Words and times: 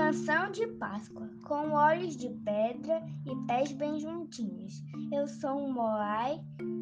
Canção 0.00 0.50
de 0.50 0.66
Páscoa, 0.66 1.28
com 1.44 1.72
olhos 1.72 2.16
de 2.16 2.30
pedra 2.30 3.02
e 3.26 3.46
pés 3.46 3.70
bem 3.72 4.00
juntinhos. 4.00 4.82
Eu 5.12 5.28
sou 5.28 5.50
um 5.50 5.72
moai, 5.72 6.40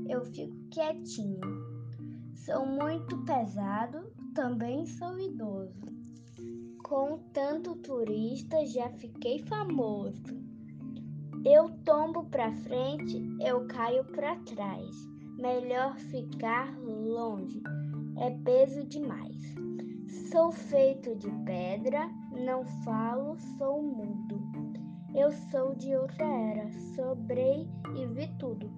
eu 0.08 0.24
fico 0.24 0.54
quietinho. 0.70 1.40
Sou 2.34 2.64
muito 2.64 3.18
pesado, 3.24 4.10
também 4.34 4.86
sou 4.86 5.18
idoso. 5.18 5.86
Com 6.84 7.18
tanto 7.32 7.76
turista 7.76 8.64
já 8.66 8.88
fiquei 8.90 9.40
famoso. 9.40 10.22
Eu 11.44 11.68
tombo 11.84 12.24
pra 12.30 12.52
frente, 12.52 13.20
eu 13.40 13.66
caio 13.66 14.04
pra 14.04 14.36
trás. 14.36 14.96
Melhor 15.38 15.98
ficar 15.98 16.78
longe, 16.78 17.62
é 18.20 18.30
peso 18.44 18.84
demais. 18.84 19.36
Sou 20.30 20.50
feito 20.50 21.14
de 21.16 21.30
pedra, 21.44 22.08
não 22.32 22.64
falo, 22.84 23.36
sou 23.56 23.82
mudo. 23.82 24.40
Eu 25.14 25.30
sou 25.50 25.74
de 25.74 25.94
outra 25.96 26.24
era, 26.24 26.70
sobrei 26.94 27.66
e 27.96 28.06
vi 28.06 28.28
tudo. 28.38 28.70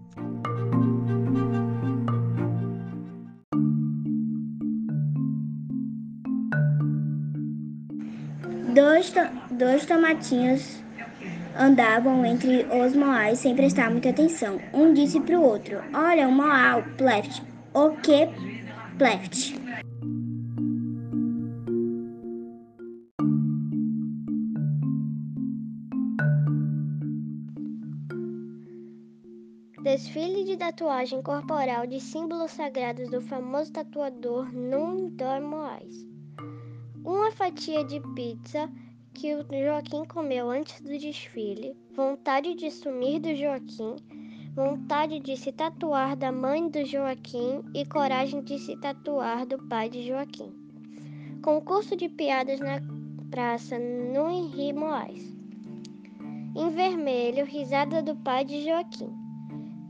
Dois, 8.75 9.11
to 9.11 9.21
dois 9.51 9.85
tomatinhos 9.85 10.81
andavam 11.59 12.25
entre 12.25 12.65
os 12.67 12.95
moais 12.95 13.41
sem 13.41 13.57
prestar 13.57 13.91
muita 13.91 14.11
atenção. 14.11 14.61
Um 14.73 14.93
disse 14.95 15.21
para 15.21 15.39
o 15.39 15.43
outro: 15.43 15.79
Olha, 15.93 16.29
um 16.29 16.33
moal, 16.33 16.85
pleft. 16.97 17.43
O 17.75 17.91
que 17.91 18.29
pleft? 19.01 19.55
Desfile 29.83 30.45
de 30.45 30.59
tatuagem 30.59 31.23
corporal 31.23 31.87
de 31.87 31.99
símbolos 31.99 32.51
sagrados 32.51 33.09
do 33.09 33.23
famoso 33.23 33.73
tatuador 33.73 34.53
Nundor 34.53 35.41
Moais. 35.41 36.07
Uma 37.03 37.33
fatia 37.33 37.83
de 37.83 38.01
pizza 38.15 38.71
que 39.15 39.35
o 39.35 39.47
Joaquim 39.51 40.05
comeu 40.05 40.51
antes 40.51 40.79
do 40.83 40.99
desfile, 40.99 41.75
vontade 41.97 42.55
de 42.55 42.71
sumir 42.71 43.19
do 43.19 43.35
Joaquim, 43.35 43.97
vontade 44.61 45.19
de 45.21 45.39
se 45.39 45.51
tatuar 45.51 46.15
da 46.15 46.31
mãe 46.31 46.69
do 46.69 46.85
Joaquim 46.85 47.63
e 47.75 47.83
coragem 47.87 48.43
de 48.43 48.59
se 48.59 48.77
tatuar 48.77 49.47
do 49.47 49.57
pai 49.69 49.89
de 49.89 50.07
Joaquim. 50.07 50.53
Concurso 51.43 51.97
de 51.97 52.11
piadas 52.11 52.61
na 52.61 52.79
praça 53.31 53.79
no 53.79 54.29
Henri 54.29 54.75
Moais. 54.75 55.35
Em 56.55 56.69
vermelho, 56.69 57.47
risada 57.47 58.03
do 58.03 58.15
pai 58.17 58.45
de 58.45 58.63
Joaquim. 58.63 59.09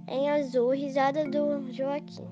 Em 0.06 0.30
azul, 0.30 0.70
risada 0.70 1.28
do 1.28 1.72
Joaquim. 1.72 2.28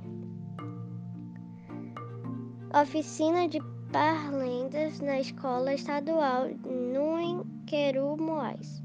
Oficina 2.81 3.49
de 3.49 3.59
parlendas 3.93 5.01
na 5.01 5.19
escola 5.19 5.75
estadual 5.75 6.47
no 6.65 7.45
Queru 7.67 8.17
Moais. 8.17 8.81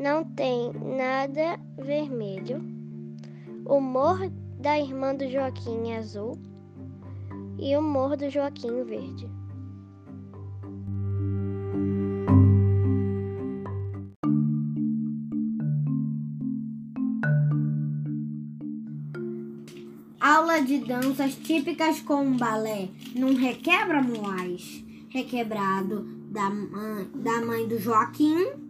Não 0.00 0.24
tem 0.24 0.72
nada 0.72 1.60
vermelho. 1.76 2.64
O 3.66 3.82
morro 3.82 4.30
da 4.58 4.80
irmã 4.80 5.14
do 5.14 5.28
Joaquim 5.28 5.90
é 5.90 5.98
azul 5.98 6.38
e 7.58 7.76
o 7.76 7.82
morro 7.82 8.16
do 8.16 8.30
Joaquim 8.30 8.82
verde. 8.82 9.28
Aula 20.18 20.62
de 20.62 20.78
danças 20.78 21.34
típicas 21.34 22.00
com 22.00 22.38
balé 22.38 22.88
num 23.14 23.34
requebra 23.34 24.02
moais. 24.02 24.82
Requebrado 25.10 26.04
da 26.30 26.48
mãe, 26.48 27.06
da 27.16 27.44
mãe 27.44 27.68
do 27.68 27.78
Joaquim, 27.78 28.69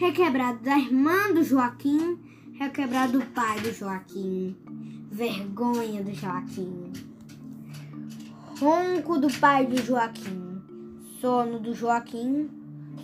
requebrado 0.00 0.60
da 0.60 0.78
irmã 0.78 1.30
do 1.34 1.44
Joaquim, 1.44 2.18
requebrado 2.58 3.18
do 3.18 3.26
pai 3.26 3.60
do 3.60 3.70
Joaquim. 3.70 4.56
Vergonha 5.10 6.02
do 6.02 6.14
Joaquim. 6.14 6.90
Ronco 8.58 9.18
do 9.18 9.28
pai 9.38 9.66
do 9.66 9.76
Joaquim. 9.76 10.62
Sono 11.20 11.60
do 11.60 11.74
Joaquim. 11.74 12.48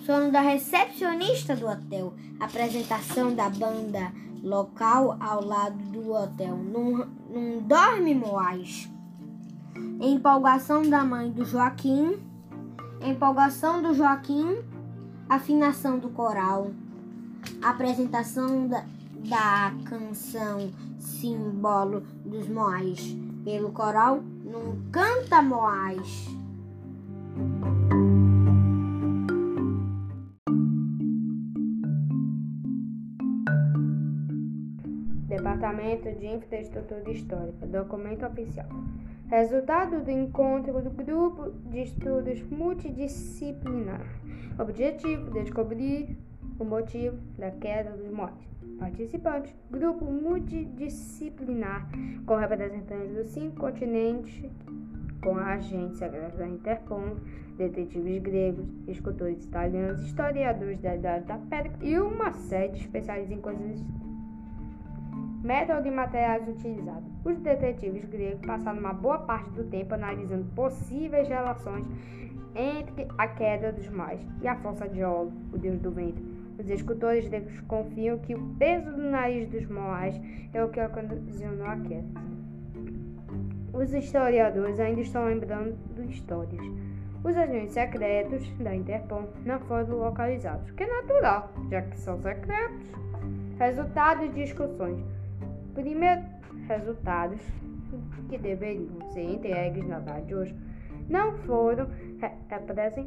Sono 0.07 0.33
da 0.33 0.41
recepcionista 0.41 1.55
do 1.55 1.67
hotel. 1.67 2.15
Apresentação 2.41 3.35
da 3.35 3.51
banda 3.51 4.11
local 4.43 5.19
ao 5.21 5.45
lado 5.45 5.77
do 5.93 6.13
hotel. 6.13 6.57
Num, 6.57 7.61
dorme 7.61 8.15
Moais. 8.15 8.91
Empolgação 10.01 10.81
da 10.89 11.05
mãe 11.05 11.31
do 11.31 11.45
Joaquim. 11.45 12.19
Empolgação 13.03 13.83
do 13.83 13.93
Joaquim. 13.93 14.65
Afinação 15.29 15.99
do 15.99 16.09
coral. 16.09 16.71
Apresentação 17.63 18.69
da, 18.69 18.85
da 19.29 19.75
canção 19.85 20.71
Símbolo 20.99 22.03
dos 22.25 22.49
Moais 22.49 23.17
pelo 23.45 23.71
coral 23.73 24.21
Num 24.45 24.91
Canta 24.91 25.41
Moais. 25.41 26.27
Departamento 35.29 36.11
de 36.19 36.27
Infraestrutura 36.27 37.11
Histórica, 37.11 37.67
documento 37.67 38.25
oficial. 38.27 38.69
Resultado 39.29 40.05
do 40.05 40.11
encontro 40.11 40.81
do 40.81 40.91
grupo 40.91 41.51
de 41.69 41.83
estudos 41.83 42.43
multidisciplinar. 42.51 44.07
Objetivo: 44.59 45.31
descobrir 45.31 46.17
o 46.59 46.65
motivo 46.65 47.17
da 47.39 47.51
queda 47.51 47.91
dos 47.91 48.11
mortes. 48.11 48.47
Participantes: 48.79 49.55
grupo 49.71 50.05
multidisciplinar 50.05 51.89
com 52.27 52.37
representantes 52.37 53.15
dos 53.15 53.29
cinco 53.29 53.57
continentes, 53.57 54.51
com 55.23 55.37
agentes 55.37 55.99
secretos 55.99 56.39
da 56.39 56.47
Interpol, 56.47 57.17
detetives 57.57 58.23
gregos, 58.23 58.67
escultores 58.87 59.45
italianos, 59.45 60.03
historiadores 60.03 60.81
da 60.81 60.95
Idade 60.95 61.25
da 61.25 61.39
Pedra 61.39 61.73
e 61.81 61.99
uma 61.99 62.33
série 62.33 62.73
de 62.73 62.81
especialistas 62.81 63.37
em 63.37 63.41
coisas 63.41 63.85
Método 65.43 65.87
e 65.87 65.93
materiais 65.93 66.49
utilizados. 66.49 67.09
Os 67.25 67.39
detetives 67.39 68.05
gregos 68.07 68.45
passaram 68.45 68.81
uma 68.81 68.93
boa 68.93 69.19
parte 69.19 69.49
do 69.51 69.63
tempo 69.65 69.95
analisando 69.95 70.45
possíveis 70.57 71.29
relações 71.29 71.87
entre 72.57 73.07
a 73.17 73.29
queda 73.29 73.71
dos 73.71 73.89
mares 73.89 74.27
e 74.43 74.49
a 74.49 74.57
força 74.57 74.89
de 74.89 75.05
Olo, 75.05 75.33
o 75.53 75.59
deus 75.59 75.79
do 75.81 75.93
vento. 75.93 76.21
Os 76.59 76.69
escultores 76.71 77.29
gregos 77.29 77.61
confiam 77.63 78.19
que 78.19 78.35
o 78.35 78.55
peso 78.59 78.91
do 78.91 79.03
nariz 79.03 79.49
dos 79.49 79.67
moais 79.67 80.19
é 80.53 80.65
o 80.65 80.69
que 80.69 80.81
ocasionou 80.81 81.67
a 81.67 81.77
queda. 81.77 82.07
Os 83.73 83.93
historiadores 83.93 84.81
ainda 84.81 85.03
estão 85.03 85.27
lembrando 85.27 85.77
de 85.95 86.11
histórias. 86.11 86.65
Os 87.23 87.37
agentes 87.37 87.75
secretos 87.75 88.49
da 88.59 88.75
Interpol 88.75 89.29
não 89.45 89.59
foram 89.61 89.99
localizados, 89.99 90.71
que 90.71 90.85
é 90.85 90.87
natural, 90.87 91.53
já 91.71 91.83
que 91.83 91.99
são 91.99 92.21
secretos. 92.23 92.87
Resultados 93.59 94.33
de 94.33 94.45
discussões. 94.45 95.05
Primeiros 95.75 96.25
resultados 96.69 97.41
que 98.29 98.39
deveriam 98.39 99.01
ser 99.13 99.25
entregues 99.25 99.87
na 99.87 100.01
tarde 100.01 100.27
de 100.27 100.35
hoje 100.35 100.57
não 101.09 101.37
foram 101.39 101.89
apresentados 102.51 103.07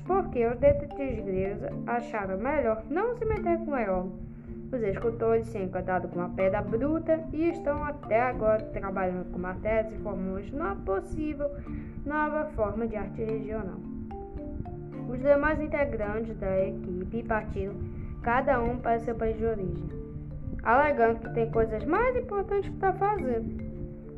porque 0.00 0.46
os 0.46 0.58
detetives 0.58 1.24
gregos 1.24 1.62
acharam 1.86 2.38
melhor 2.38 2.82
não 2.88 3.16
se 3.16 3.24
meter 3.24 3.58
com 3.58 3.76
Eolo. 3.76 4.18
Os 4.72 4.82
escultores 4.82 5.46
se 5.48 5.58
encantaram 5.58 6.08
com 6.08 6.20
a 6.20 6.28
pedra 6.28 6.60
bruta 6.62 7.20
e 7.32 7.50
estão 7.50 7.84
até 7.84 8.20
agora 8.20 8.62
trabalhando 8.72 9.30
com 9.30 9.38
matérias 9.38 9.92
e 9.92 9.98
fórmulas 9.98 10.50
numa 10.50 10.74
possível 10.76 11.50
nova 12.04 12.46
forma 12.56 12.86
de 12.86 12.96
arte 12.96 13.22
regional. 13.22 13.78
Os 15.08 15.20
demais 15.20 15.60
integrantes 15.60 16.36
da 16.38 16.66
equipe 16.66 17.22
partiram, 17.22 17.74
cada 18.22 18.60
um 18.60 18.78
para 18.78 18.98
seu 18.98 19.14
país 19.14 19.36
de 19.36 19.44
origem 19.44 20.06
alegando 20.66 21.20
que 21.20 21.30
tem 21.30 21.48
coisas 21.50 21.84
mais 21.84 22.16
importantes 22.16 22.70
para 22.80 22.92
fazer. 22.94 23.42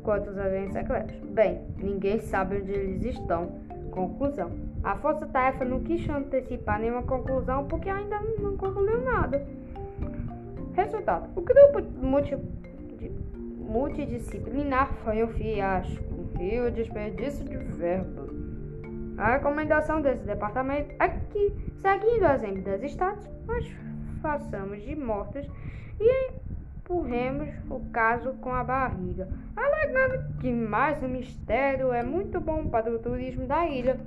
Quanto 0.01 0.31
os 0.31 0.37
agentes 0.37 0.73
secretos? 0.73 1.15
Bem, 1.29 1.61
ninguém 1.77 2.19
sabe 2.19 2.57
onde 2.57 2.71
eles 2.71 3.03
estão. 3.05 3.51
Conclusão. 3.91 4.51
A 4.83 4.95
força-tarefa 4.95 5.65
não 5.65 5.81
quis 5.81 6.07
antecipar 6.09 6.79
nenhuma 6.79 7.03
conclusão 7.03 7.65
porque 7.65 7.89
ainda 7.89 8.19
não 8.39 8.55
concluiu 8.57 9.01
nada. 9.03 9.45
Resultado. 10.73 11.29
O 11.35 11.41
grupo 11.41 11.81
multi, 12.01 12.37
multidisciplinar 13.57 14.93
foi 15.03 15.23
um 15.23 15.27
fiasco 15.27 16.03
e 16.39 16.59
o 16.59 16.71
desperdício 16.71 17.43
de 17.45 17.57
verba. 17.57 18.27
A 19.17 19.33
recomendação 19.33 20.01
desse 20.01 20.23
departamento 20.23 20.95
é 20.99 21.09
que, 21.09 21.53
seguindo 21.81 22.23
o 22.23 22.31
exemplo 22.31 22.61
das 22.63 22.81
estátuas, 22.81 23.29
nós 23.45 23.69
façamos 24.21 24.81
de 24.81 24.95
mortos 24.95 25.45
e 25.99 26.31
empurremos 26.89 27.47
o 27.69 27.79
caso 27.91 28.33
com 28.41 28.51
a 28.51 28.63
barriga, 28.63 29.29
alegando 29.55 30.39
que 30.39 30.51
mais 30.51 31.01
um 31.03 31.07
mistério 31.07 31.93
é 31.93 32.01
muito 32.01 32.41
bom 32.41 32.67
para 32.67 32.91
o 32.91 32.97
turismo 32.97 33.45
da 33.45 33.67
ilha. 33.67 33.99